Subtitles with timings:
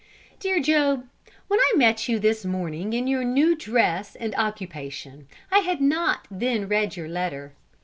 [0.39, 1.07] "Dear Job,
[1.47, 6.27] when I met you this morning in your new dress and occupation, I had not
[6.31, 7.53] then read your letter.